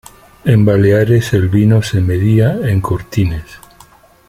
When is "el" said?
1.33-1.47